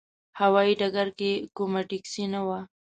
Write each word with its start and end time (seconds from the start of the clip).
هوايي 0.39 0.73
ډګر 0.79 1.07
کې 1.19 1.31
کومه 1.55 1.81
ټکسي 1.89 2.25
نه 2.33 2.41
وه. 2.47 2.59